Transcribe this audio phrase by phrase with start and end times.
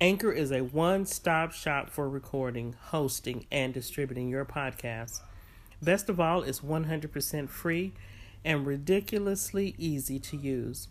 [0.00, 5.22] Anchor is a one stop shop for recording, hosting, and distributing your podcast.
[5.82, 7.92] Best of all, it's 100% free
[8.44, 10.86] and ridiculously easy to use.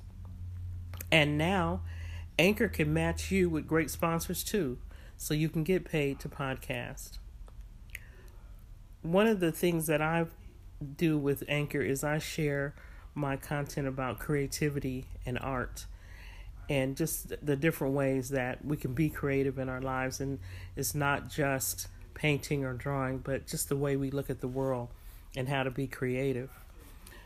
[1.09, 1.83] And now,
[2.37, 4.77] Anchor can match you with great sponsors too,
[5.15, 7.17] so you can get paid to podcast.
[9.03, 10.25] One of the things that I
[10.97, 12.75] do with Anchor is I share
[13.15, 15.85] my content about creativity and art
[16.69, 20.19] and just the different ways that we can be creative in our lives.
[20.19, 20.39] And
[20.75, 24.89] it's not just painting or drawing, but just the way we look at the world
[25.35, 26.49] and how to be creative.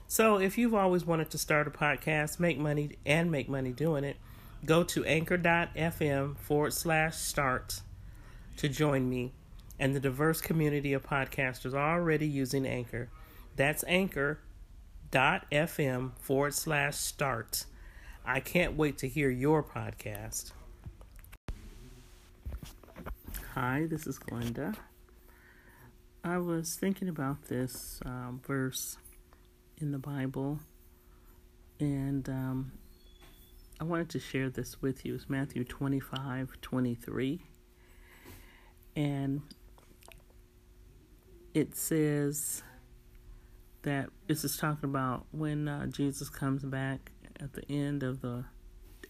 [0.07, 4.03] So, if you've always wanted to start a podcast, make money, and make money doing
[4.03, 4.17] it,
[4.65, 7.81] go to anchor.fm forward slash start
[8.57, 9.31] to join me
[9.81, 13.09] and the diverse community of podcasters already using Anchor.
[13.55, 14.41] That's anchor.fm
[16.19, 17.65] forward slash start.
[18.25, 20.51] I can't wait to hear your podcast.
[23.55, 24.75] Hi, this is Glenda.
[26.23, 28.97] I was thinking about this um, verse
[29.77, 30.59] in the Bible,
[31.79, 32.71] and um,
[33.79, 35.15] I wanted to share this with you.
[35.15, 37.41] It's Matthew 25 23.
[38.95, 39.41] And
[41.55, 42.61] it says
[43.81, 47.11] that this is talking about when uh, Jesus comes back
[47.41, 48.45] at the end of the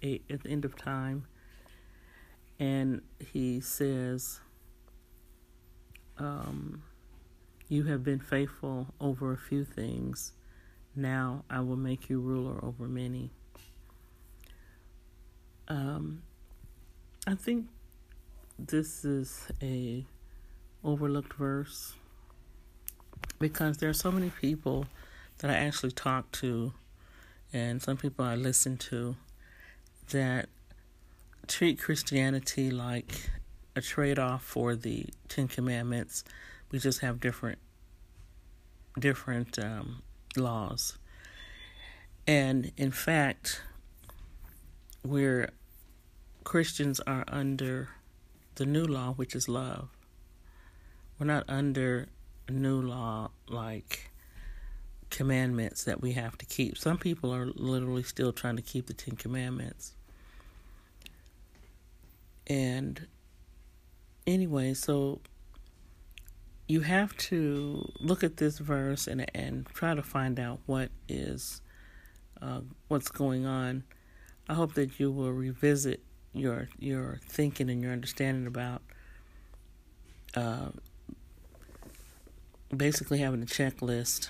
[0.04, 1.26] at the end of time,
[2.60, 4.40] and he says,
[6.18, 6.82] um,
[7.68, 10.32] "You have been faithful over a few things;
[10.96, 13.32] now I will make you ruler over many."
[15.68, 16.24] Um,
[17.28, 17.68] I think
[18.58, 20.06] this is a
[20.84, 21.94] overlooked verse
[23.40, 24.86] because there are so many people
[25.40, 26.74] that I actually talk to
[27.54, 29.16] and some people I listen to
[30.10, 30.50] that
[31.48, 33.30] treat Christianity like
[33.76, 36.24] a trade off for the Ten Commandments.
[36.72, 37.60] We just have different
[39.00, 40.02] different um,
[40.36, 40.98] laws,
[42.28, 43.62] and in fact,
[45.04, 45.50] we're
[46.44, 47.90] Christians are under
[48.56, 49.90] the new law, which is love.
[51.20, 52.08] We're not under
[52.48, 54.11] a new law like
[55.12, 56.78] commandments that we have to keep.
[56.78, 59.94] Some people are literally still trying to keep the Ten Commandments.
[62.48, 63.08] And
[64.26, 65.22] anyway, so
[66.68, 71.62] you have to look at this verse and and try to find out what is
[72.42, 73.84] uh, what's going on.
[74.50, 76.02] I hope that you will revisit
[76.34, 78.82] your your thinking and your understanding about
[80.36, 80.70] uh,
[82.76, 84.30] basically having a checklist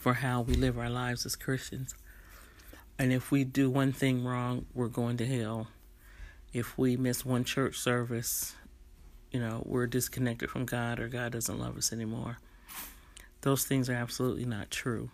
[0.00, 1.94] for how we live our lives as Christians.
[2.98, 5.68] And if we do one thing wrong, we're going to hell.
[6.54, 8.56] If we miss one church service,
[9.30, 12.38] you know, we're disconnected from God or God doesn't love us anymore.
[13.42, 15.10] Those things are absolutely not true.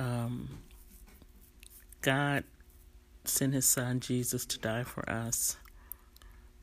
[0.00, 0.58] Um,
[2.00, 2.42] God
[3.24, 5.56] sent his son Jesus to die for us.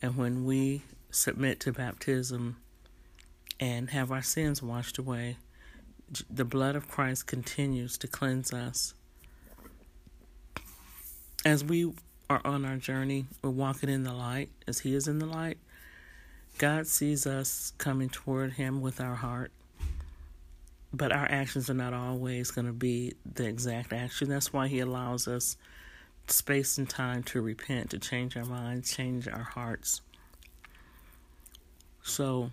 [0.02, 2.58] And when we submit to baptism
[3.62, 5.38] and have our sins washed away,
[6.30, 8.94] the blood of Christ continues to cleanse us.
[11.46, 11.94] As we
[12.30, 15.58] are on our journey, we're walking in the light as He is in the light.
[16.58, 19.52] God sees us coming toward Him with our heart,
[20.94, 24.30] but our actions are not always going to be the exact action.
[24.30, 25.56] That's why He allows us
[26.28, 30.02] space and time to repent, to change our minds, change our hearts.
[32.04, 32.52] So,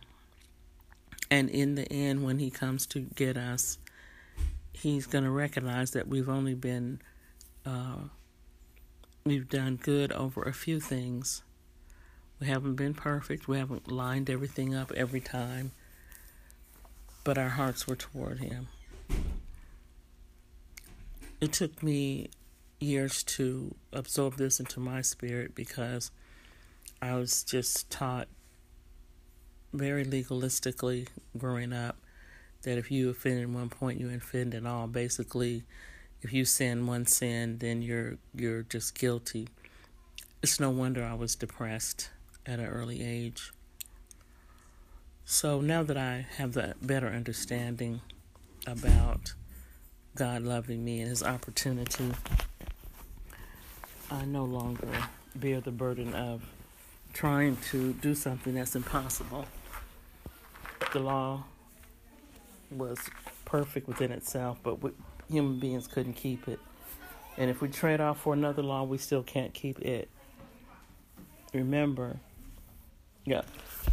[1.31, 3.79] and in the end, when he comes to get us,
[4.73, 7.01] he's going to recognize that we've only been,
[7.65, 7.97] uh,
[9.25, 11.43] we've done good over a few things.
[12.39, 13.49] We haven't been perfect.
[13.49, 15.73] We haven't lined everything up every time.
[17.25, 18.69] But our hearts were toward him.
[21.41, 22.31] It took me
[22.79, 26.11] years to absorb this into my spirit because
[27.01, 28.29] I was just taught
[29.73, 31.97] very legalistically growing up
[32.63, 34.87] that if you offend at one point, you offend at all.
[34.87, 35.65] Basically,
[36.23, 39.49] if you sin one sin, then you're you're just guilty.
[40.43, 42.11] It's no wonder I was depressed.
[42.47, 43.53] at an early age.
[45.25, 48.01] So now that I have that better understanding
[48.67, 49.35] about
[50.15, 52.13] God loving me and His opportunity,
[54.11, 54.89] I no longer
[55.35, 56.43] bear the burden of
[57.17, 59.47] trying to do something that's impossible.
[60.93, 61.45] The law
[62.71, 62.99] was
[63.47, 64.91] perfect within itself, but we,
[65.31, 66.61] human beings couldn't keep it.
[67.39, 70.11] And if we trade off for another law, we still can't keep it.
[71.55, 72.19] Remember,
[73.25, 73.43] yeah,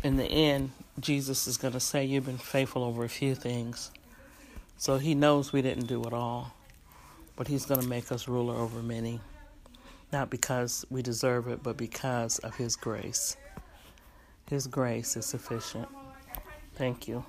[0.04, 3.92] in the end, Jesus is going to say, You've been faithful over a few things.
[4.76, 6.54] So he knows we didn't do it all,
[7.38, 9.22] but he's going to make us ruler over many.
[10.14, 13.36] Not because we deserve it, but because of his grace.
[14.48, 15.88] His grace is sufficient.
[16.76, 17.26] Thank you.